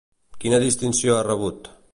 [0.45, 1.75] Quina distinció ha rebut?